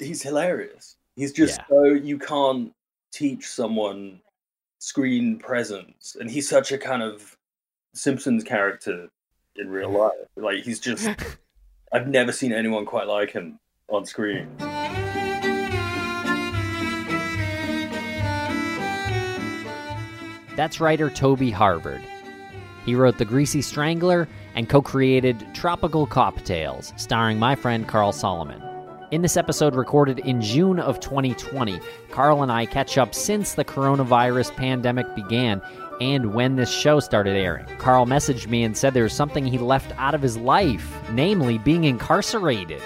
[0.00, 0.96] he's hilarious.
[1.16, 1.66] He's just Yeah.
[1.68, 2.72] so you can't
[3.12, 4.20] teach someone
[4.78, 7.36] screen presence, and he's such a kind of
[7.94, 9.08] Simpsons character
[9.56, 9.98] in real mm-hmm.
[9.98, 10.28] life.
[10.36, 11.08] Like he's just
[11.92, 13.58] I've never seen anyone quite like him
[13.88, 14.48] on screen.
[20.56, 22.02] That's writer Toby Harvard.
[22.84, 28.69] He wrote The Greasy Strangler and co created Tropical Cocktails, starring my friend Carl Solomon.
[29.10, 31.80] In this episode, recorded in June of 2020,
[32.12, 35.60] Carl and I catch up since the coronavirus pandemic began
[36.00, 37.66] and when this show started airing.
[37.78, 41.58] Carl messaged me and said there was something he left out of his life, namely
[41.58, 42.80] being incarcerated.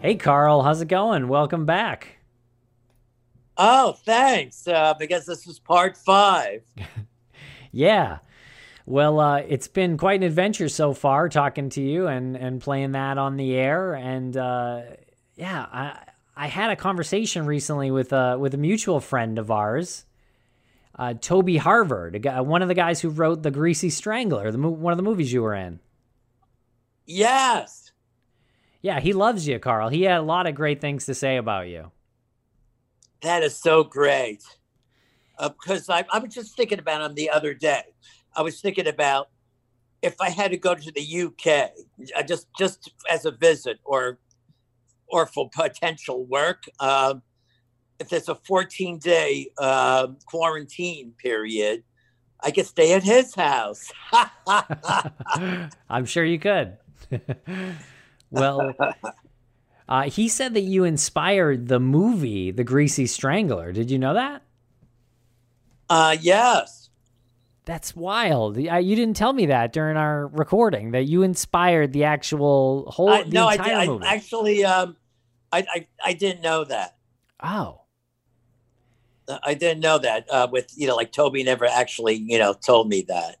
[0.00, 1.26] Hey, Carl, how's it going?
[1.26, 2.18] Welcome back.
[3.56, 4.68] Oh, thanks.
[4.68, 6.62] Uh, I guess this is part five.
[7.72, 8.18] Yeah.
[8.90, 12.90] Well, uh, it's been quite an adventure so far talking to you and, and playing
[12.92, 13.94] that on the air.
[13.94, 14.82] And uh,
[15.36, 15.98] yeah, I,
[16.36, 20.06] I had a conversation recently with, uh, with a mutual friend of ours,
[20.98, 24.58] uh, Toby Harvard, a guy, one of the guys who wrote The Greasy Strangler, the
[24.58, 25.78] mo- one of the movies you were in.
[27.06, 27.92] Yes.
[28.82, 29.88] Yeah, he loves you, Carl.
[29.90, 31.92] He had a lot of great things to say about you.
[33.22, 34.42] That is so great.
[35.38, 37.84] Because I, I was just thinking about him the other day.
[38.34, 39.28] I was thinking about
[40.02, 41.70] if I had to go to the UK,
[42.16, 44.18] uh, just just as a visit or
[45.08, 47.22] or for potential work, um,
[47.98, 51.82] if there's a 14 day uh, quarantine period,
[52.40, 53.92] I could stay at his house.
[55.90, 56.78] I'm sure you could.
[58.30, 58.74] well,
[59.88, 63.72] uh, he said that you inspired the movie The Greasy Strangler.
[63.72, 64.42] Did you know that?
[65.90, 66.79] uh, yes.
[67.64, 68.58] That's wild.
[68.58, 73.10] I, you didn't tell me that during our recording that you inspired the actual whole
[73.10, 74.06] I, the no, I, did, entire I movie.
[74.06, 74.96] actually, um,
[75.52, 76.96] I, I, I didn't know that.
[77.42, 77.82] oh,
[79.44, 80.26] I didn't know that.
[80.28, 83.36] Uh, with you know, like Toby never actually, you know, told me that.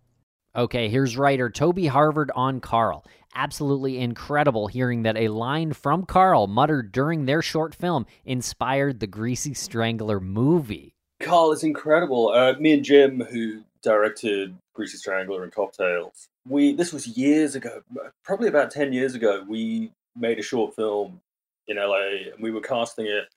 [0.54, 0.88] okay.
[0.88, 3.04] Here's writer Toby Harvard on Carl.
[3.34, 9.06] Absolutely incredible hearing that a line from Carl muttered during their short film inspired the
[9.06, 10.94] Greasy Strangler movie.
[11.20, 12.28] Carl is incredible.
[12.28, 17.82] Uh, me and Jim, who directed Greasy Strangler and Cocktails, we this was years ago,
[18.24, 19.44] probably about ten years ago.
[19.48, 21.20] We made a short film
[21.68, 23.28] in LA, and we were casting it,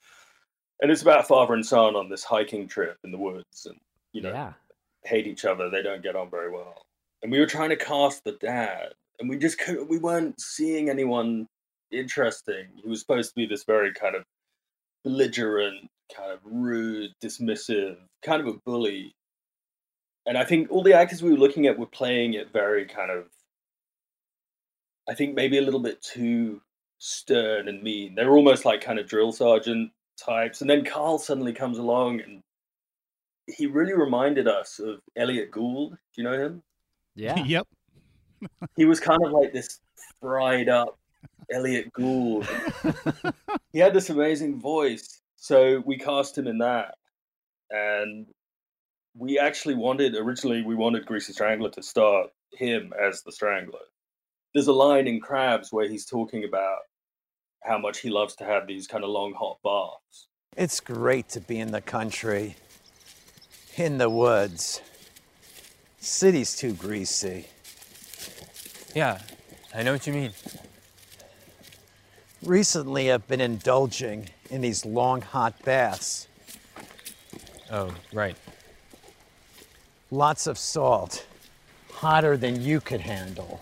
[0.81, 3.79] and it's about father and son on this hiking trip in the woods, and
[4.11, 4.53] you know yeah.
[5.03, 5.69] hate each other.
[5.69, 6.85] They don't get on very well,
[7.21, 9.89] and we were trying to cast the dad, and we just couldn't.
[9.89, 11.47] We weren't seeing anyone
[11.91, 12.65] interesting.
[12.75, 14.23] He was supposed to be this very kind of
[15.03, 19.13] belligerent, kind of rude, dismissive, kind of a bully.
[20.25, 23.11] And I think all the actors we were looking at were playing it very kind
[23.11, 23.25] of,
[25.09, 26.61] I think maybe a little bit too
[26.97, 28.16] stern and mean.
[28.16, 30.62] They were almost like kind of drill sergeant types.
[30.62, 32.41] And then Carl suddenly comes along and
[33.47, 35.91] he really reminded us of Elliot Gould.
[35.91, 36.63] Do you know him?
[37.16, 37.35] Yeah.
[37.45, 37.67] yep.
[38.75, 39.79] He was kind of like this
[40.19, 41.00] fried up
[41.50, 42.45] Elliot Gould.
[43.72, 45.22] he had this amazing voice.
[45.38, 46.95] So we cast him in that.
[47.69, 48.28] And
[49.16, 53.79] we actually wanted, originally, we wanted Greasy Strangler to start him as the Strangler.
[54.53, 56.79] There's a line in Crabs where he's talking about
[57.63, 60.28] how much he loves to have these kind of long, hot baths.
[60.56, 62.56] It's great to be in the country,
[63.75, 64.81] in the woods.
[66.00, 67.47] City's too greasy.
[68.94, 69.22] Yeah,
[69.74, 70.31] I know what you mean.
[72.44, 76.28] Recently, I've been indulging in these long, hot baths.
[77.72, 78.35] Oh, right.
[80.13, 81.25] Lots of salt,
[81.91, 83.59] hotter than you could handle.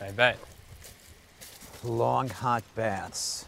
[0.00, 0.38] I bet.
[1.84, 3.44] Long, hot baths.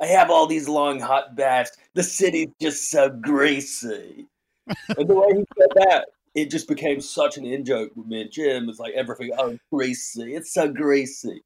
[0.00, 1.70] I have all these long, hot baths.
[1.94, 4.26] The city's just so greasy.
[4.96, 8.22] and the way he said that, it just became such an in joke with me
[8.22, 8.68] and Jim.
[8.68, 10.34] It's like everything, oh, greasy.
[10.34, 11.44] It's so greasy.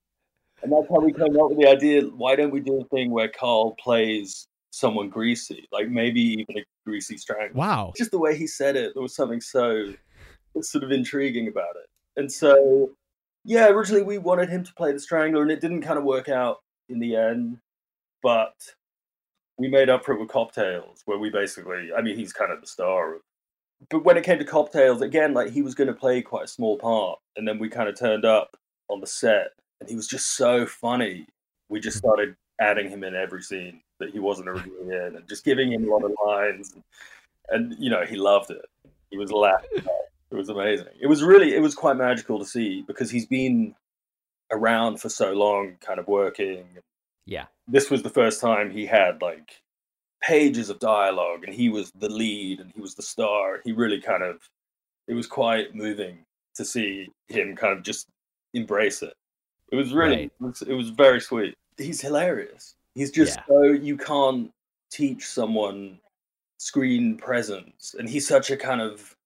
[0.63, 2.05] And that's how we came up with the idea.
[2.05, 6.65] Why don't we do a thing where Carl plays someone greasy, like maybe even a
[6.85, 7.55] greasy strangler?
[7.55, 7.93] Wow.
[7.97, 9.93] Just the way he said it, there was something so
[10.61, 11.89] sort of intriguing about it.
[12.17, 12.91] And so,
[13.45, 16.29] yeah, originally we wanted him to play the strangler, and it didn't kind of work
[16.29, 16.59] out
[16.89, 17.59] in the end.
[18.23, 18.55] But
[19.59, 22.61] we made up for it with cocktails, where we basically, I mean, he's kind of
[22.61, 23.17] the star.
[23.91, 26.49] But when it came to cocktails, again, like he was going to play quite a
[26.49, 28.57] small part, and then we kind of turned up
[28.89, 29.49] on the set,
[29.81, 31.27] and he was just so funny.
[31.69, 32.01] We just mm.
[32.01, 35.89] started adding him in every scene that he wasn't originally in, and just giving him
[35.89, 36.83] a lot of lines, and,
[37.73, 38.65] and you know, he loved it.
[39.11, 39.71] He was laughing.
[40.31, 40.87] It was amazing.
[41.01, 43.75] It was really, it was quite magical to see because he's been
[44.51, 46.65] around for so long, kind of working.
[47.27, 47.45] Yeah.
[47.69, 49.61] This was the first time he had like
[50.23, 53.61] pages of dialogue and he was the lead and he was the star.
[53.65, 54.49] He really kind of
[55.09, 56.25] it was quite moving
[56.55, 58.09] to see him kind of just
[58.55, 59.15] embrace it.
[59.71, 60.33] It was really Right.
[60.41, 61.57] it, was, it was very sweet.
[61.77, 62.75] He's hilarious.
[62.95, 63.45] He's just Yeah.
[63.49, 64.53] so you can't
[64.91, 65.99] teach someone
[66.59, 69.17] screen presence and he's such a kind of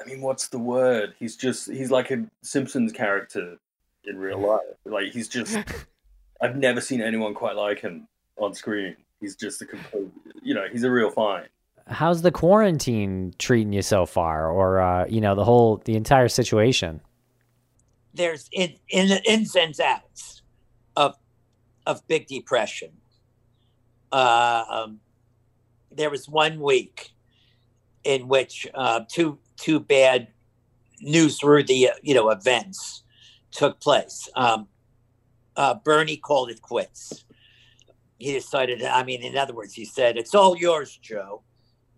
[0.00, 1.14] I mean what's the word?
[1.18, 3.58] He's just he's like a Simpsons character
[4.04, 4.60] in real life.
[4.84, 5.56] Like he's just
[6.40, 8.96] I've never seen anyone quite like him on screen.
[9.20, 10.10] He's just a complete,
[10.42, 11.48] you know, he's a real find.
[11.86, 16.28] How's the quarantine treating you so far, or uh, you know the whole the entire
[16.28, 17.00] situation?
[18.14, 20.41] there's in, in the ins and outs of
[21.86, 22.90] of Big Depression.
[24.10, 25.00] Uh, um,
[25.90, 27.10] there was one week
[28.04, 30.28] in which uh, two two bad
[31.04, 33.02] newsworthy uh, you know events
[33.50, 34.28] took place.
[34.34, 34.68] Um,
[35.56, 37.24] uh, Bernie called it quits.
[38.18, 38.82] He decided.
[38.82, 41.42] I mean, in other words, he said, "It's all yours, Joe,"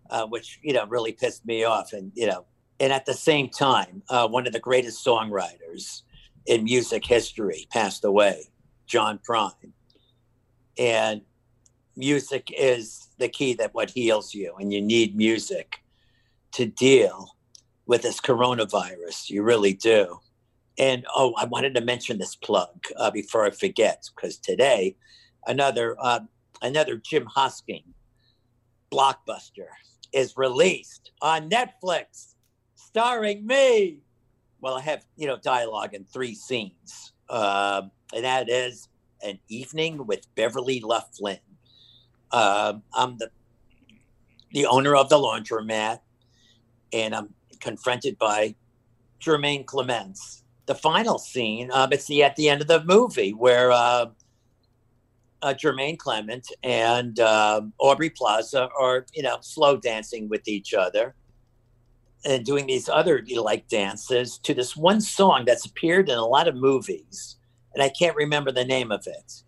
[0.09, 1.93] uh, which you know really pissed me off.
[1.93, 2.45] And you know,
[2.79, 6.01] and at the same time, uh, one of the greatest songwriters
[6.45, 8.49] in music history passed away,
[8.87, 9.71] John Prine.
[10.77, 11.21] And
[11.95, 15.81] music is the key that what heals you, and you need music
[16.53, 17.35] to deal
[17.85, 19.29] with this coronavirus.
[19.29, 20.19] You really do.
[20.77, 24.95] And oh, I wanted to mention this plug uh, before I forget, because today,
[25.47, 26.21] another uh,
[26.61, 27.83] another Jim Hosking
[28.91, 29.67] blockbuster
[30.11, 32.35] is released on Netflix,
[32.75, 33.99] starring me.
[34.59, 38.89] Well, I have you know dialogue in three scenes, um, and that is
[39.25, 41.39] an evening with Beverly Luff Linn.
[42.31, 43.29] Um, I'm the
[44.51, 45.99] the owner of the laundromat,
[46.93, 48.55] and I'm confronted by
[49.19, 50.43] Jemaine Clements.
[50.65, 54.07] The final scene, um, it's the at the end of the movie where uh,
[55.41, 61.15] uh, Jemaine Clement and um Aubrey Plaza are, you know, slow dancing with each other
[62.25, 66.47] and doing these other like dances to this one song that's appeared in a lot
[66.47, 67.37] of movies,
[67.75, 69.43] and I can't remember the name of it.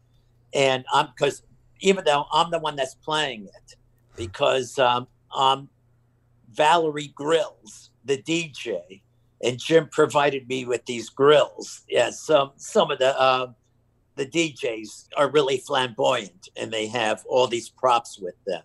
[0.53, 1.41] And I'm because
[1.79, 3.75] even though I'm the one that's playing it,
[4.15, 5.69] because um, I'm
[6.51, 9.01] Valerie Grills, the DJ,
[9.43, 11.83] and Jim provided me with these grills.
[11.87, 13.51] Yeah, some some of the uh,
[14.15, 18.63] the DJs are really flamboyant, and they have all these props with them,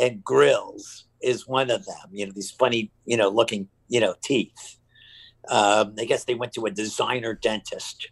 [0.00, 2.08] and grills is one of them.
[2.12, 4.78] You know, these funny, you know, looking, you know, teeth.
[5.48, 8.08] Um, I guess they went to a designer dentist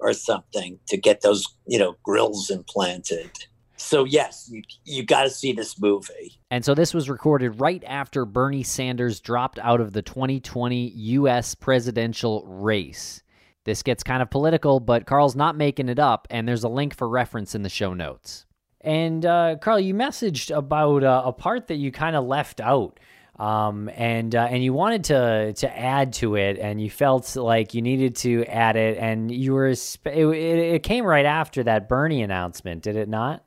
[0.00, 3.30] or something to get those, you know, grills implanted.
[3.76, 6.38] So yes, you you got to see this movie.
[6.50, 11.54] And so this was recorded right after Bernie Sanders dropped out of the 2020 U.S.
[11.54, 13.22] presidential race.
[13.64, 16.94] This gets kind of political, but Carl's not making it up, and there's a link
[16.94, 18.46] for reference in the show notes.
[18.80, 22.98] And uh, Carl, you messaged about uh, a part that you kind of left out,
[23.40, 27.72] um, and uh, and you wanted to to add to it, and you felt like
[27.72, 32.22] you needed to add it, and you were it, it came right after that Bernie
[32.22, 33.42] announcement, did it not?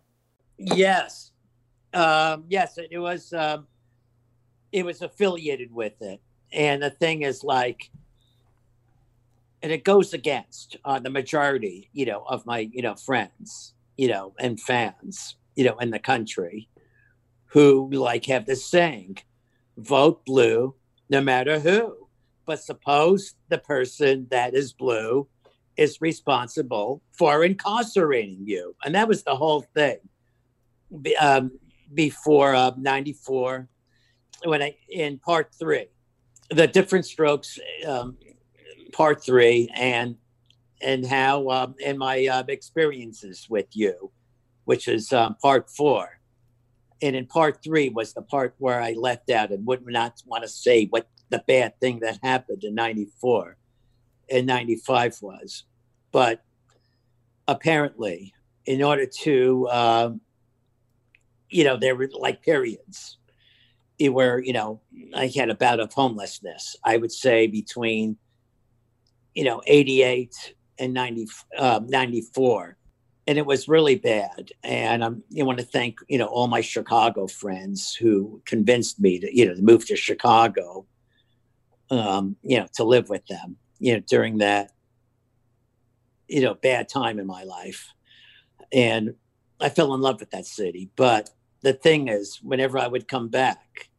[0.57, 1.31] Yes,
[1.93, 3.33] um, yes, it was.
[3.33, 3.67] Um,
[4.71, 6.19] it was affiliated with it,
[6.51, 7.91] and the thing is, like,
[9.61, 14.07] and it goes against uh, the majority, you know, of my, you know, friends, you
[14.07, 16.67] know, and fans, you know, in the country,
[17.45, 19.19] who like have this saying,
[19.77, 20.75] "Vote blue,
[21.09, 22.07] no matter who."
[22.45, 25.27] But suppose the person that is blue
[25.77, 29.97] is responsible for incarcerating you, and that was the whole thing.
[31.19, 31.51] Um,
[31.93, 33.67] before uh, 94
[34.45, 35.87] when I in part three,
[36.49, 38.17] the different strokes, um,
[38.91, 40.15] part three, and
[40.81, 44.11] and how um, and my uh, experiences with you,
[44.65, 46.19] which is um, part four,
[47.01, 50.43] and in part three was the part where I left out and would not want
[50.43, 53.57] to say what the bad thing that happened in '94
[54.29, 55.63] and '95 was,
[56.11, 56.43] but
[57.47, 58.33] apparently,
[58.65, 60.21] in order to um,
[61.53, 63.17] you know, there were like periods
[63.99, 64.81] where, you know,
[65.15, 66.75] I had a bout of homelessness.
[66.83, 68.17] I would say between,
[69.35, 72.75] you know, 88 and 90, um, 94.
[73.25, 74.51] And it was really bad.
[74.63, 79.19] And I'm, you want to thank, you know, all my Chicago friends who convinced me
[79.19, 80.85] to, you know, to move to Chicago,
[81.89, 84.71] um, you know, to live with them, you know, during that,
[86.27, 87.93] you know, bad time in my life.
[88.73, 89.15] And
[89.59, 90.89] I fell in love with that city.
[90.95, 91.29] But
[91.61, 93.89] the thing is, whenever I would come back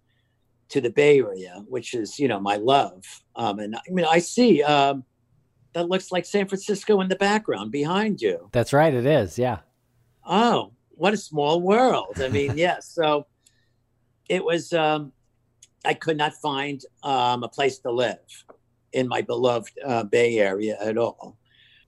[0.68, 3.04] to the Bay Area, which is you know my love,
[3.36, 5.04] um, and I mean I see um,
[5.74, 8.48] that looks like San Francisco in the background behind you.
[8.52, 9.38] That's right, it is.
[9.38, 9.58] Yeah.
[10.24, 12.20] oh, what a small world.
[12.20, 12.88] I mean, yes.
[12.88, 13.26] So
[14.28, 15.12] it was, um,
[15.84, 18.18] I could not find um, a place to live
[18.92, 21.36] in my beloved uh, Bay Area at all.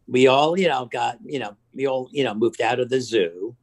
[0.09, 3.01] We all, you know, got, you know, we all, you know, moved out of the
[3.01, 3.57] zoo,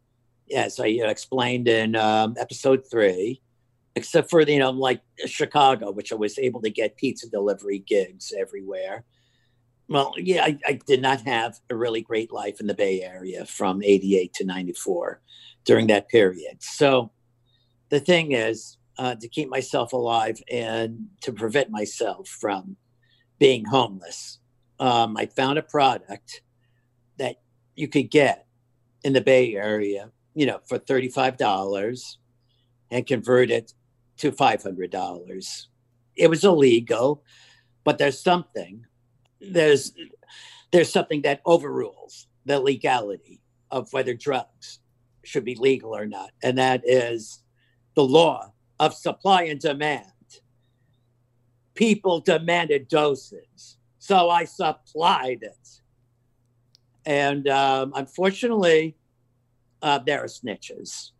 [0.56, 3.42] as I you know, explained in um, episode three,
[3.96, 8.34] except for, you know, like Chicago, which I was able to get pizza delivery gigs
[8.38, 9.06] everywhere.
[9.94, 13.46] Well, yeah, I, I did not have a really great life in the Bay Area
[13.46, 15.22] from 88 to 94
[15.66, 16.64] during that period.
[16.64, 17.12] So
[17.90, 22.76] the thing is, uh, to keep myself alive and to prevent myself from
[23.38, 24.40] being homeless,
[24.80, 26.42] um, I found a product
[27.20, 27.36] that
[27.76, 28.48] you could get
[29.04, 32.18] in the Bay Area, you know, for $35
[32.90, 33.74] and convert it
[34.18, 35.68] to $500.
[36.16, 37.24] It was illegal,
[37.84, 38.88] but there's something
[39.52, 39.94] there's
[40.72, 44.80] there's something that overrules the legality of whether drugs
[45.24, 47.44] should be legal or not, and that is
[47.96, 50.08] the law of supply and demand.
[51.76, 55.82] People demanded doses, so I supplied it,
[57.06, 58.96] and um, unfortunately,
[59.82, 61.12] uh, there are snitches.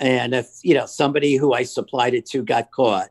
[0.00, 3.08] And if you know somebody who I supplied it to got caught,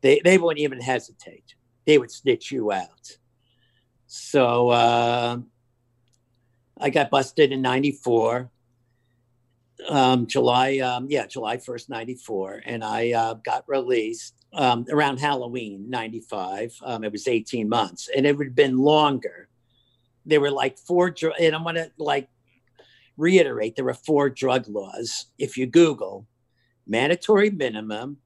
[0.00, 1.54] they they wouldn't even hesitate.
[1.86, 3.17] They would snitch you out.
[4.08, 5.38] So uh,
[6.80, 8.50] I got busted in 94.
[9.88, 12.62] Um, July, um, yeah, July 1st, 94.
[12.64, 16.74] And I uh, got released um, around Halloween, 95.
[16.82, 19.48] Um, it was 18 months and it would have been longer.
[20.24, 22.28] There were like four, and I'm going to like
[23.18, 25.26] reiterate there were four drug laws.
[25.38, 26.26] If you Google
[26.86, 28.16] mandatory minimum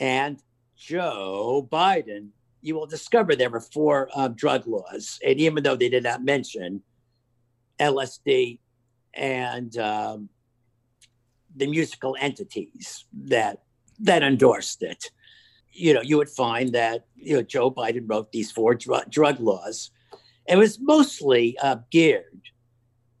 [0.00, 0.40] and
[0.76, 2.30] Joe Biden,
[2.64, 5.20] you will discover there were four uh, drug laws.
[5.22, 6.82] And even though they did not mention
[7.78, 8.58] LSD
[9.12, 10.30] and um,
[11.54, 13.60] the musical entities that
[14.00, 15.10] that endorsed it,
[15.72, 19.40] you know, you would find that you know Joe Biden wrote these four dr- drug
[19.40, 19.90] laws.
[20.48, 22.48] It was mostly uh, geared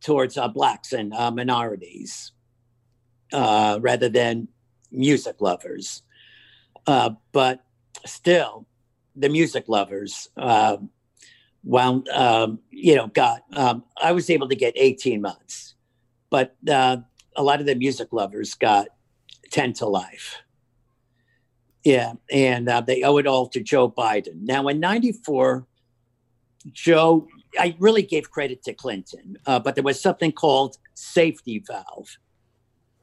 [0.00, 2.32] towards uh, blacks and uh, minorities
[3.30, 4.48] uh, rather than
[4.90, 6.02] music lovers.
[6.86, 7.62] Uh, but
[8.06, 8.66] still,
[9.16, 10.76] the music lovers uh,
[11.62, 15.74] wound, um, you know, got, um, I was able to get 18 months,
[16.30, 16.98] but uh,
[17.36, 18.88] a lot of the music lovers got
[19.50, 20.42] 10 to life.
[21.84, 22.14] Yeah.
[22.30, 24.42] And uh, they owe it all to Joe Biden.
[24.42, 25.66] Now, in 94,
[26.72, 27.28] Joe,
[27.58, 32.16] I really gave credit to Clinton, uh, but there was something called safety valve.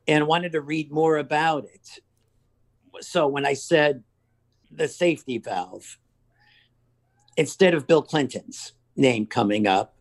[0.08, 2.00] And wanted to read more about it.
[3.02, 4.04] So when I said
[4.72, 5.98] the safety valve,
[7.38, 9.96] instead of Bill Clinton's name coming up,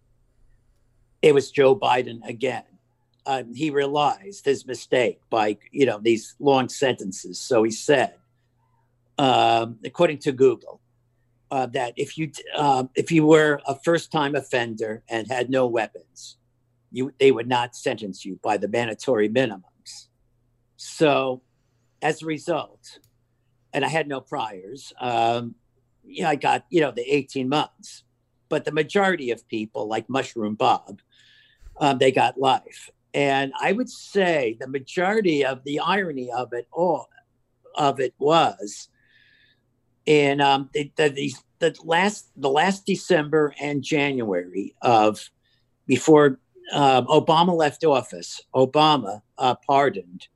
[1.23, 2.65] it was Joe Biden again.
[3.27, 7.39] Um, he realized his mistake by you know these long sentences.
[7.39, 8.15] So he said,
[9.19, 10.81] um, according to Google,
[11.51, 15.67] uh, that if you uh, if you were a first time offender and had no
[15.67, 16.39] weapons,
[16.91, 20.09] you they would not sentence you by the mandatory minimums.
[20.77, 21.43] So,
[22.01, 22.99] as a result,
[23.73, 24.93] and I had no priors.
[24.99, 25.57] Um,
[26.11, 28.05] you know, I got, you know, the 18 months.
[28.49, 31.01] But the majority of people, like Mushroom Bob,
[31.79, 32.91] um, they got life.
[33.15, 37.09] And I would say the majority of the irony of it all
[37.75, 38.89] of it was
[40.07, 45.31] in um, the, the, the last the last December and January of
[45.87, 46.39] before
[46.73, 50.29] um, Obama left office, Obama uh, pardoned,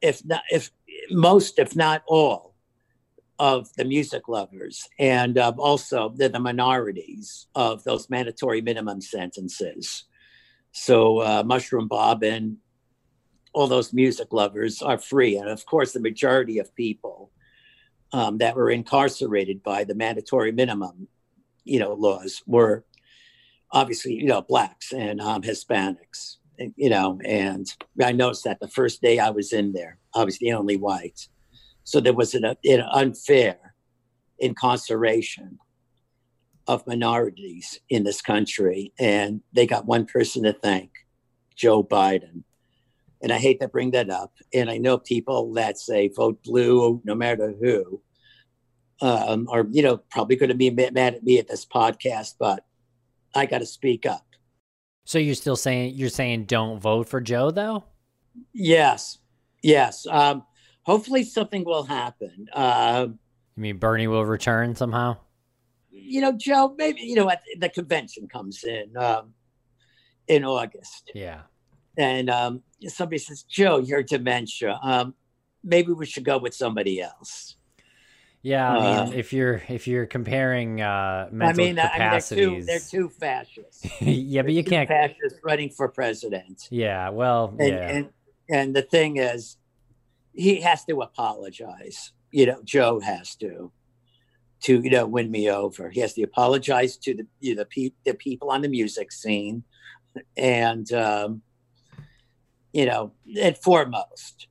[0.00, 0.70] if not if
[1.10, 2.49] most, if not all,
[3.40, 10.04] of the music lovers and also the, the minorities of those mandatory minimum sentences.
[10.72, 12.58] So uh, Mushroom Bob and
[13.54, 15.38] all those music lovers are free.
[15.38, 17.32] And of course, the majority of people
[18.12, 21.08] um, that were incarcerated by the mandatory minimum,
[21.64, 22.84] you know, laws were
[23.72, 26.36] obviously, you know, blacks and um, Hispanics,
[26.76, 27.66] you know, and
[28.02, 31.26] I noticed that the first day I was in there, I was the only white.
[31.90, 33.74] So there was an, an unfair
[34.38, 35.58] incarceration
[36.68, 38.92] of minorities in this country.
[39.00, 40.92] And they got one person to thank,
[41.56, 42.44] Joe Biden.
[43.20, 44.32] And I hate to bring that up.
[44.54, 48.00] And I know people that say vote blue no matter who
[49.02, 52.64] um, are, you know, probably going to be mad at me at this podcast, but
[53.34, 54.24] I got to speak up.
[55.06, 57.82] So you're still saying you're saying don't vote for Joe though?
[58.52, 59.18] Yes,
[59.60, 60.06] yes.
[60.06, 60.44] Um,
[60.82, 62.46] hopefully something will happen.
[62.52, 63.08] Uh,
[63.56, 65.16] you mean Bernie will return somehow?
[65.90, 69.34] You know, Joe, maybe, you know, the convention comes in um,
[70.28, 71.10] in August.
[71.14, 71.42] Yeah.
[71.96, 74.78] and um, somebody says, "Joe, you're dementia.
[74.82, 75.14] Um,
[75.62, 77.56] maybe we should go with somebody else."
[78.42, 81.74] Yeah, I mean, Uh, if you're if you're comparing uh, I mental mean, I mean,
[81.76, 83.86] they're capacities, two, they're two fascists.
[84.00, 84.88] yeah, but you can't.
[84.88, 86.66] fascists running for president.
[86.70, 88.08] Yeah, well, And, yeah, and
[88.48, 89.58] and the thing is,
[90.34, 92.12] he has to apologize.
[92.30, 93.72] You know, Joe has to
[94.62, 95.90] to you know win me over.
[95.90, 99.12] He has to apologize to the you know, the, pe- the people on the music
[99.12, 99.64] scene,
[100.36, 101.42] and um,
[102.72, 104.48] you know, and foremost,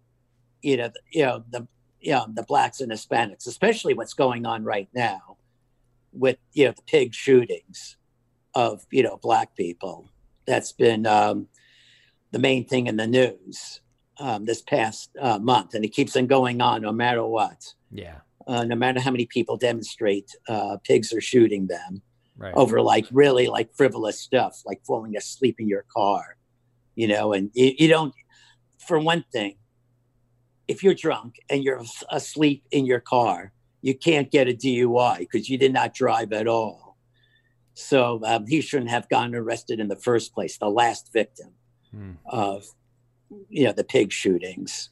[0.62, 1.68] you know, the, you know the
[2.00, 5.38] you know the blacks and Hispanics, especially what's going on right now
[6.12, 7.98] with you know the pig shootings
[8.56, 10.10] of you know black people.
[10.46, 11.48] That's been um,
[12.32, 13.82] the main thing in the news
[14.20, 17.74] um, this past uh, month, and it keeps on going on no matter what.
[17.92, 22.02] yeah, Uh, no matter how many people demonstrate, uh, pigs are shooting them
[22.38, 22.54] right.
[22.56, 26.38] over like really like frivolous stuff, like falling asleep in your car,
[26.96, 27.34] you know.
[27.34, 28.14] And you, you don't,
[28.88, 29.56] for one thing,
[30.68, 35.50] if you're drunk and you're asleep in your car, you can't get a DUI because
[35.50, 36.98] you did not drive at all.
[37.74, 40.58] So um, he shouldn't have gotten arrested in the first place.
[40.58, 41.52] The last victim
[41.92, 42.12] Hmm.
[42.28, 42.66] of,
[43.50, 44.90] you know, the pig shootings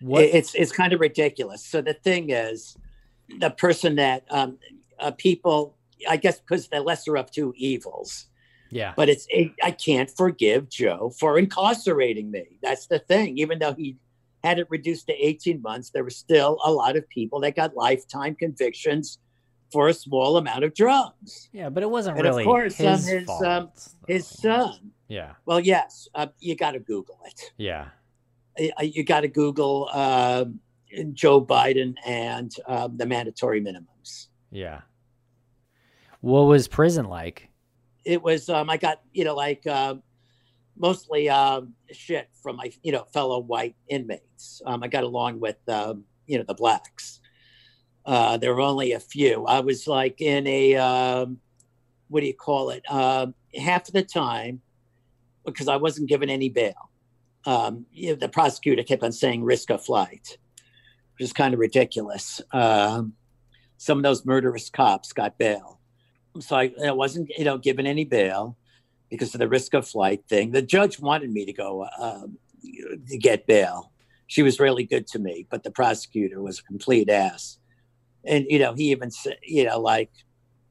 [0.00, 0.24] What?
[0.24, 1.64] it's it's kind of ridiculous.
[1.64, 2.76] So the thing is,
[3.40, 4.58] the person that um,
[4.98, 5.76] uh, people,
[6.08, 8.26] I guess, because the lesser of two evils.
[8.70, 12.44] yeah, But it's it, I can't forgive Joe for incarcerating me.
[12.62, 13.38] That's the thing.
[13.38, 13.96] Even though he
[14.44, 17.76] had it reduced to eighteen months, there were still a lot of people that got
[17.76, 19.18] lifetime convictions
[19.72, 21.48] for a small amount of drugs.
[21.52, 23.44] yeah, but it wasn't and of really course, um, his his, fault.
[23.44, 23.70] um,
[24.06, 24.90] His son.
[25.12, 27.52] Yeah, Well, yes, uh, you got to Google it.
[27.58, 27.88] yeah,
[28.58, 30.60] uh, you got to Google um
[31.12, 34.28] Joe Biden and um, the mandatory minimums.
[34.50, 34.80] yeah.
[36.22, 37.50] What was prison like?
[38.06, 40.02] It was um, I got you know like um
[40.78, 44.62] mostly um, shit from my you know fellow white inmates.
[44.64, 47.20] Um, I got along with um, you know the blacks.
[48.06, 49.44] Uh, there were only a few.
[49.44, 51.38] I was like in a um,
[52.08, 52.82] what do you call it?
[52.90, 54.62] Um, half of the time
[55.44, 56.90] because I wasn't given any bail.
[57.44, 60.38] Um, you know, the prosecutor kept on saying risk of flight,
[61.14, 62.40] which is kind of ridiculous.
[62.52, 63.14] Um,
[63.78, 65.80] some of those murderous cops got bail,
[66.38, 68.56] so I, I wasn't you know given any bail
[69.10, 70.52] because of the risk of flight thing.
[70.52, 72.38] The judge wanted me to go um,
[73.08, 73.92] to get bail.
[74.28, 77.58] She was really good to me, but the prosecutor was a complete ass.
[78.24, 79.10] And you know, he even
[79.42, 80.10] you know, like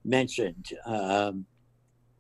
[0.06, 1.46] mentioned, um,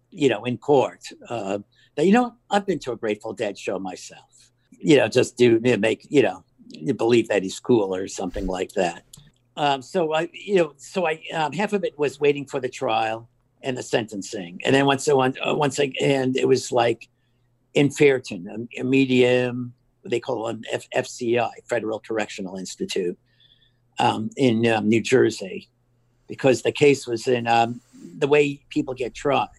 [0.09, 1.59] you know, in court uh,
[1.97, 2.35] you know?
[2.49, 4.51] I've been to a Grateful Dead show myself.
[4.71, 6.43] You know, just do make you know
[6.95, 9.03] believe that he's cool or something like that.
[9.57, 12.69] Um, so I, you know, so I um, half of it was waiting for the
[12.69, 13.29] trial
[13.61, 17.09] and the sentencing, and then once on, uh, once I, and it was like
[17.73, 19.73] in Fairton, a, a medium
[20.03, 23.17] they call it F, FCI, Federal Correctional Institute,
[23.99, 25.69] um, in um, New Jersey,
[26.27, 27.81] because the case was in um,
[28.17, 29.49] the way people get tried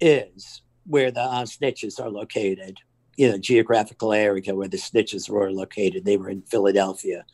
[0.00, 2.78] is where the uh, snitches are located.
[3.16, 6.04] You know, geographical area where the snitches were located.
[6.04, 7.26] They were in Philadelphia,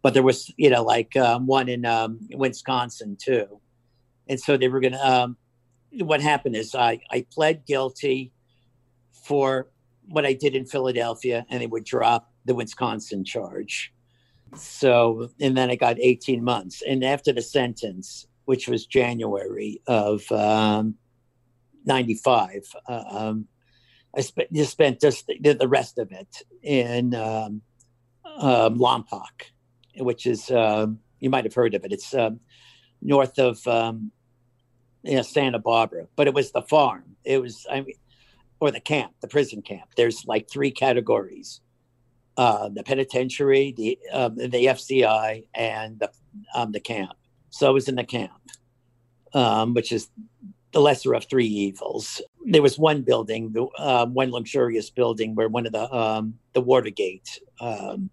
[0.00, 3.60] but there was you know like um, one in um, Wisconsin too,
[4.28, 5.10] and so they were going to.
[5.10, 5.36] Um,
[6.00, 8.32] what happened is I I pled guilty
[9.12, 9.68] for
[10.08, 13.92] what I did in Philadelphia, and they would drop the Wisconsin charge.
[14.56, 16.82] So, and then I got 18 months.
[16.86, 20.94] And after the sentence, which was January of um,
[21.84, 23.46] 95, um,
[24.16, 27.62] I spent, just spent just the, the rest of it in um,
[28.38, 29.50] um, Lompoc,
[29.96, 31.92] which is, um, you might have heard of it.
[31.92, 32.40] It's um,
[33.02, 34.12] north of um,
[35.02, 37.16] you know, Santa Barbara, but it was the farm.
[37.24, 37.96] It was, I mean,
[38.60, 39.90] or the camp, the prison camp.
[39.96, 41.60] There's like three categories:
[42.36, 46.10] uh, the penitentiary, the the FCI, and the
[46.70, 47.12] the camp.
[47.50, 48.32] So I was in the camp,
[49.74, 50.08] which is
[50.74, 52.20] the lesser of three evils.
[52.44, 56.60] There was one building, the, uh, one luxurious building, where one of the um, the
[56.60, 58.10] Watergate, um,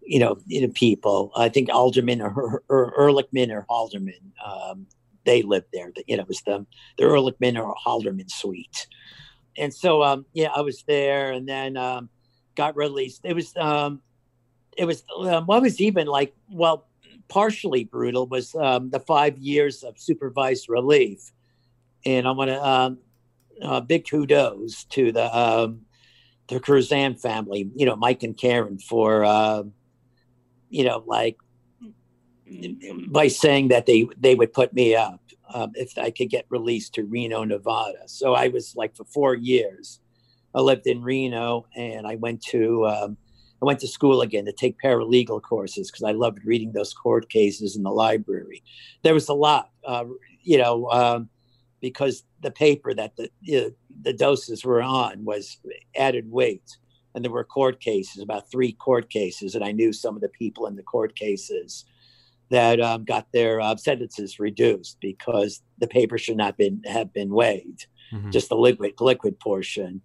[0.00, 1.30] you know, you know, people.
[1.36, 4.32] I think Haldeman or, or Ehrlichman or Haldeman.
[4.42, 4.86] Um,
[5.24, 5.92] they lived there.
[6.06, 6.64] You know, it was the
[6.96, 8.86] the Ehrlichman or Haldeman suite
[9.58, 12.08] and so um yeah i was there and then um
[12.54, 13.52] got released it was
[14.76, 15.04] it was
[15.44, 16.86] what was even like well
[17.28, 21.32] partially brutal was the five years of supervised relief
[22.04, 22.98] and i want to um
[23.62, 25.80] uh, big kudos to the um
[26.48, 29.62] the Curzan family you know mike and karen for uh,
[30.70, 31.36] you know like
[33.08, 35.20] by saying that they they would put me up
[35.52, 38.06] um, if I could get released to Reno, Nevada.
[38.06, 40.00] So I was like for four years,
[40.54, 43.16] I lived in Reno, and I went to um,
[43.60, 47.28] I went to school again to take paralegal courses because I loved reading those court
[47.28, 48.62] cases in the library.
[49.02, 50.04] There was a lot, uh,
[50.42, 51.28] you know, um,
[51.80, 53.70] because the paper that the you know,
[54.02, 55.58] the doses were on was
[55.96, 56.76] added weight,
[57.14, 60.28] and there were court cases, about three court cases, and I knew some of the
[60.28, 61.84] people in the court cases
[62.50, 67.30] that um, got their uh, sentences reduced because the paper should not been have been
[67.30, 68.32] weighed, Mhm.
[68.32, 70.00] just the liquid liquid portion.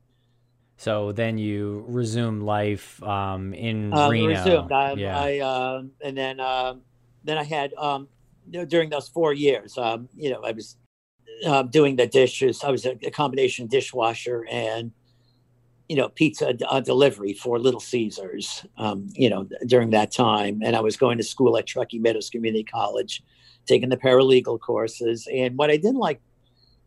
[0.78, 4.28] So then you resume life um, in Um, Reno.
[4.28, 4.72] resumed.
[4.72, 5.18] I, yeah.
[5.18, 6.82] I um, and then um,
[7.24, 8.10] then I had um,
[8.68, 10.76] during those four years, um, you know, I was
[11.46, 12.64] uh, doing the dishes.
[12.64, 14.92] I was a, a combination dishwasher and
[15.90, 18.66] you know pizza uh, delivery for Little Caesars.
[18.78, 22.30] Um, you know, during that time, and I was going to school at Truckee Meadows
[22.30, 23.24] Community College,
[23.66, 25.28] taking the paralegal courses.
[25.32, 26.22] And what I didn't like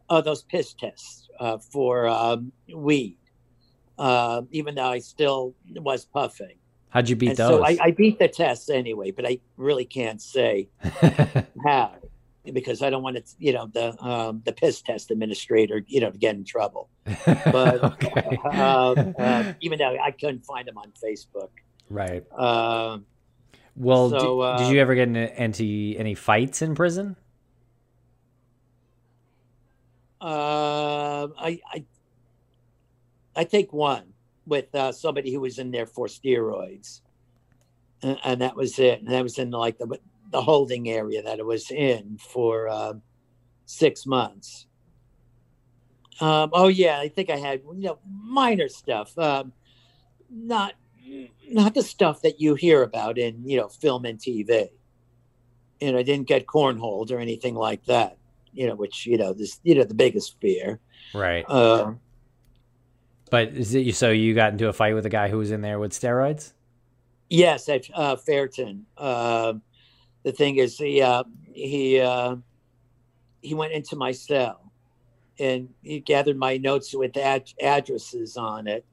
[0.09, 3.19] are those piss tests uh, for um, weed.
[3.99, 6.57] Uh, even though I still was puffing.
[6.91, 7.49] How'd you beat And those?
[7.49, 10.69] So I, I beat the test anyway, but I really can't say
[11.65, 11.95] how
[12.53, 16.11] because I don't want to, you know, the um, the piss test administrator, you know,
[16.11, 16.89] to get in trouble.
[17.27, 18.37] But okay.
[18.45, 21.51] um, uh, even though I couldn't find him on Facebook.
[21.89, 22.25] right.
[22.33, 23.07] Um,
[23.77, 27.17] Well, so, di- did uh, you ever get into, into any fights in prison?
[30.21, 31.85] uh, I, I
[33.37, 34.15] I think one
[34.47, 37.01] with uh, somebody who was in there for steroids,
[38.03, 39.01] and, and that was it.
[39.01, 39.99] And that was in like the
[40.31, 43.03] the holding area that it was in for um,
[43.65, 44.67] six months.
[46.21, 49.53] Um, oh yeah, I think I had you know minor stuff, um,
[50.31, 50.75] not
[51.51, 54.69] not the stuff that you hear about in you know film and TV.
[55.83, 58.17] And I didn't get cornholed or anything like that.
[58.55, 60.81] You know, which you know this you know the biggest fear.
[61.13, 61.45] Right.
[61.47, 61.93] Uh,
[63.31, 65.61] But is it so you got into a fight with a guy who was in
[65.61, 66.55] there with steroids?
[67.29, 68.85] Yes, at uh, Fairton.
[68.97, 69.63] Um
[70.27, 72.35] the thing is, he uh, he uh,
[73.43, 74.73] he went into my cell,
[75.39, 78.85] and he gathered my notes with ad- addresses on it,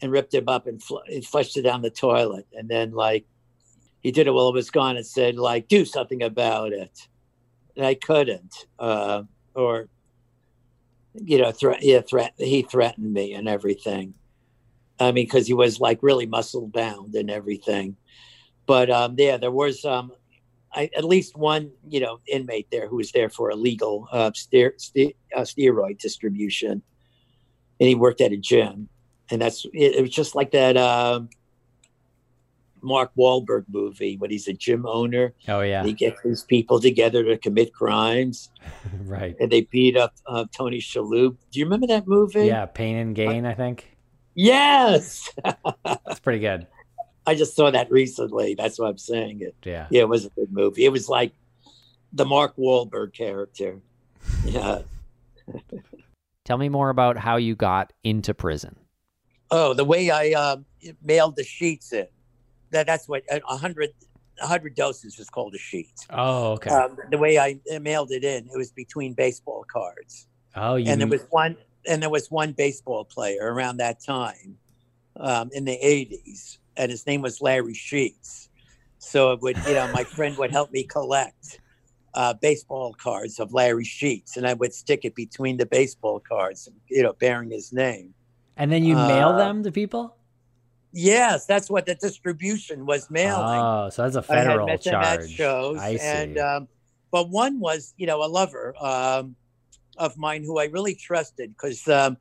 [0.00, 2.46] and ripped them up and, fl- and flushed it down the toilet.
[2.56, 3.24] And then, like,
[4.00, 7.08] he did it while it was gone and said, like, do something about it.
[7.76, 9.24] And I couldn't, uh,
[9.56, 9.88] or
[11.14, 11.82] you know, threat.
[11.82, 12.34] Yeah, threat.
[12.38, 14.14] He threatened me and everything.
[15.00, 17.96] I mean, because he was like really muscle bound and everything.
[18.66, 20.12] But um, yeah, there was um,
[20.74, 24.74] I, at least one, you know, inmate there who was there for illegal uh, steer,
[24.76, 26.82] ste- uh, steroid distribution,
[27.80, 28.88] and he worked at a gym,
[29.30, 31.28] and that's it, it was just like that um,
[32.82, 35.32] Mark Wahlberg movie when he's a gym owner.
[35.48, 35.84] Oh yeah.
[35.84, 38.50] He gets these people together to commit crimes,
[39.04, 39.36] right.
[39.40, 41.36] and they beat up uh, Tony Shalhoub.
[41.50, 42.46] Do you remember that movie?
[42.46, 43.96] Yeah, Pain and Gain, I think.
[44.34, 45.30] Yes.
[45.84, 46.66] That's pretty good.
[47.26, 48.54] I just saw that recently.
[48.54, 49.54] That's why I'm saying it.
[49.64, 49.86] Yeah.
[49.90, 50.84] Yeah, it was a good movie.
[50.84, 51.32] It was like
[52.12, 53.80] the Mark Wahlberg character.
[54.44, 54.82] Yeah.
[56.44, 58.76] Tell me more about how you got into prison.
[59.50, 60.56] Oh, the way I uh,
[61.02, 62.06] mailed the sheets in.
[62.70, 63.90] That that's what a hundred
[64.40, 65.94] hundred doses was called a sheet.
[66.10, 66.70] Oh, okay.
[66.70, 71.00] Um, the way I mailed it in, it was between baseball cards, oh, you and
[71.00, 71.56] there was one
[71.86, 74.58] and there was one baseball player around that time
[75.16, 78.48] um, in the '80s, and his name was Larry Sheets.
[78.98, 81.60] So it would, you know, my friend would help me collect
[82.14, 86.68] uh, baseball cards of Larry Sheets, and I would stick it between the baseball cards,
[86.88, 88.14] you know, bearing his name.
[88.56, 90.16] and then you mail uh, them to people?
[90.92, 93.60] Yes, that's what the distribution was mailing.
[93.60, 95.30] Oh, so that's a federal them at charge.
[95.30, 96.06] shows, I see.
[96.06, 96.68] and um,
[97.10, 99.34] but one was, you know, a lover um,
[99.98, 102.16] of mine who I really trusted because um,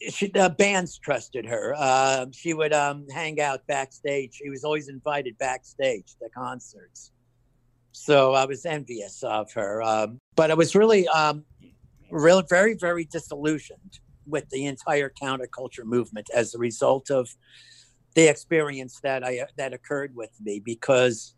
[0.00, 1.74] she, the bands trusted her.
[1.76, 4.34] Um, she would um, hang out backstage.
[4.34, 7.12] She was always invited backstage to concerts,
[7.92, 9.82] so I was envious of her.
[9.82, 11.44] Um, but I was really, um,
[12.10, 17.28] really, very, very disillusioned with the entire counterculture movement as a result of
[18.14, 21.34] the experience that I that occurred with me because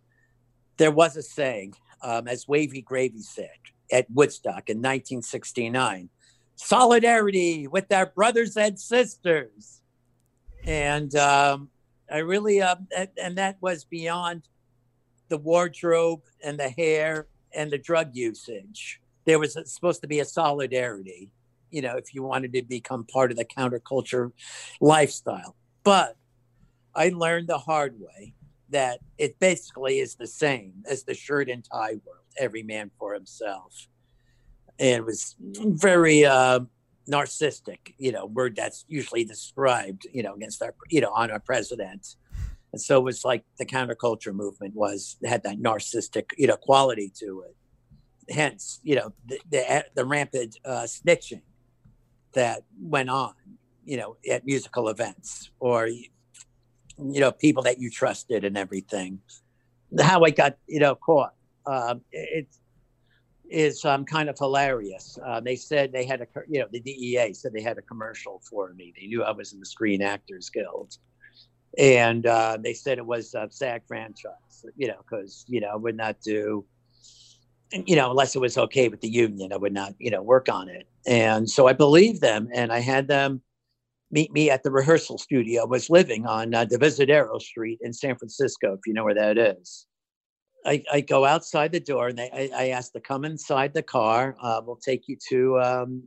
[0.78, 3.50] there was a saying, um, as Wavy Gravy said
[3.92, 6.08] at Woodstock in 1969,
[6.58, 9.80] solidarity with our brothers and sisters,
[10.64, 11.70] and um,
[12.10, 14.42] I really uh, and, and that was beyond
[15.28, 19.00] the wardrobe and the hair and the drug usage.
[19.24, 21.30] There was supposed to be a solidarity,
[21.70, 24.32] you know, if you wanted to become part of the counterculture
[24.80, 26.16] lifestyle, but
[26.94, 28.34] I learned the hard way
[28.70, 33.14] that it basically is the same as the shirt and tie world, every man for
[33.14, 33.88] himself.
[34.78, 36.60] And was very, uh,
[37.08, 41.40] narcissistic, you know, word that's usually described, you know, against our, you know, on our
[41.40, 42.16] president.
[42.72, 47.10] And so it was like the counterculture movement was had that narcissistic, you know, quality
[47.18, 47.56] to it.
[48.32, 51.42] Hence, you know, the the, the rampant uh, snitching
[52.34, 53.32] that went on,
[53.84, 55.88] you know, at musical events or
[56.98, 59.20] you know people that you trusted and everything.
[59.98, 61.32] How I got you know caught.
[61.66, 62.48] Um, it
[63.50, 65.18] is um, kind of hilarious.
[65.24, 68.40] Uh, they said they had a you know the DEA said they had a commercial
[68.48, 68.92] for me.
[68.98, 70.96] They knew I was in the Screen Actors Guild,
[71.76, 74.64] and uh, they said it was a SAG franchise.
[74.76, 76.64] You know, because you know I would not do
[77.72, 80.48] you know, unless it was okay with the union, I would not, you know, work
[80.48, 80.88] on it.
[81.06, 83.42] And so I believed them and I had them
[84.10, 85.62] meet me at the rehearsal studio.
[85.62, 89.36] I was living on uh, Divisadero Street in San Francisco, if you know where that
[89.36, 89.86] is.
[90.68, 93.82] I, I go outside the door and they, I, I ask to come inside the
[93.82, 94.36] car.
[94.40, 96.02] Uh, we'll take you to um,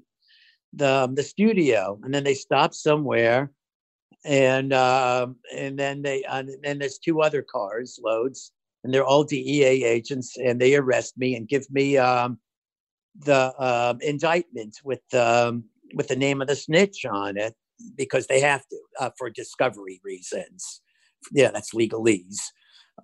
[0.74, 2.00] the, um, the studio.
[2.04, 3.52] And then they stop somewhere.
[4.24, 8.52] And um, and then they uh, and then there's two other cars loads
[8.84, 12.40] and they're all DEA agents, and they arrest me and give me um,
[13.20, 17.54] the um, indictment with um, with the name of the snitch on it
[17.96, 20.82] because they have to uh, for discovery reasons.
[21.32, 22.40] Yeah, that's legalese.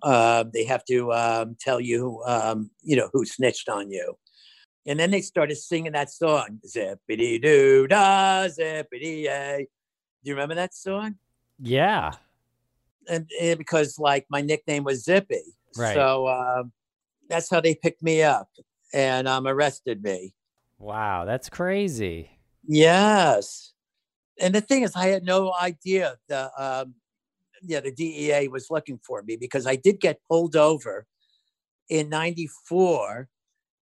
[0.02, 4.14] Uh, they have to um, tell you, um, you know, who snitched on you.
[4.86, 9.68] And then they started singing that song, zippity doo da, zippity yay.
[10.24, 11.16] Do you remember that song?
[11.58, 12.12] Yeah.
[13.08, 15.42] And, and because like my nickname was Zippy,
[15.76, 15.94] Right.
[15.94, 16.64] So uh,
[17.28, 18.48] that's how they picked me up
[18.92, 20.34] and um, arrested me.
[20.78, 22.30] Wow, that's crazy.
[22.66, 23.72] Yes.
[24.40, 26.94] And the thing is, I had no idea the um,
[27.62, 31.06] yeah the DEA was looking for me because I did get pulled over
[31.88, 33.28] in '94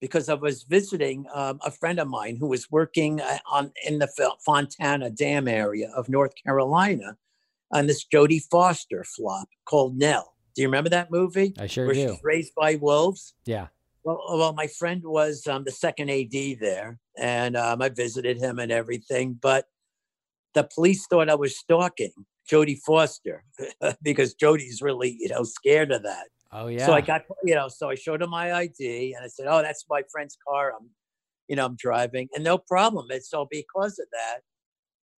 [0.00, 4.00] because I was visiting um, a friend of mine who was working uh, on in
[4.00, 4.08] the
[4.44, 7.16] Fontana Dam area of North Carolina
[7.72, 10.35] on this Jodie Foster flop called Nell.
[10.54, 11.54] Do you remember that movie?
[11.58, 12.08] I sure where do.
[12.08, 13.35] She's raised by wolves.
[13.46, 13.68] Yeah.
[14.04, 18.58] Well, well, my friend was um, the second AD there, and um, I visited him
[18.58, 19.38] and everything.
[19.40, 19.66] But
[20.54, 22.12] the police thought I was stalking
[22.50, 23.44] Jodie Foster
[24.02, 26.28] because Jodie's really, you know, scared of that.
[26.52, 26.87] Oh yeah.
[26.87, 29.62] So I got, you know, so I showed him my ID, and I said, "Oh,
[29.62, 30.72] that's my friend's car.
[30.78, 30.90] I'm,
[31.48, 34.40] you know, I'm driving, and no problem." And so because of that,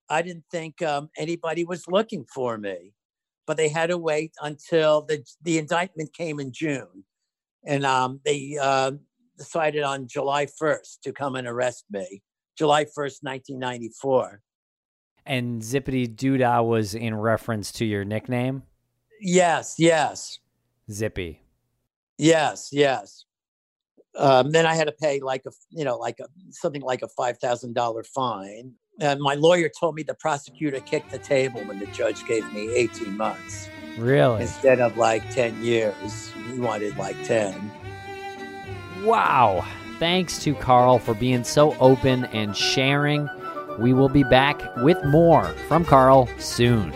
[0.09, 2.93] I didn't think um, anybody was looking for me
[3.47, 7.05] but they had to wait until the the indictment came in June,
[7.67, 8.93] and um, they uh,
[9.37, 12.23] decided on July first to come and arrest me.
[12.57, 14.41] July first, nineteen ninety four.
[15.27, 18.63] And Zippity Doodah was in reference to your nickname.
[19.21, 20.39] Yes, yes.
[20.91, 21.41] Zippy.
[22.19, 23.25] Yes, yes.
[24.17, 27.09] Um, then I had to pay like a you know like a something like a
[27.09, 31.79] five thousand dollar fine and my lawyer told me the prosecutor kicked the table when
[31.79, 33.69] the judge gave me 18 months.
[33.99, 34.43] Really?
[34.43, 36.33] Instead of like 10 years.
[36.53, 37.71] He wanted like 10.
[39.03, 39.65] Wow.
[39.99, 43.29] Thanks to Carl for being so open and sharing.
[43.79, 46.93] We will be back with more from Carl soon.